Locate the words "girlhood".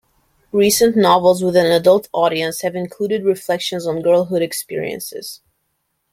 4.01-4.41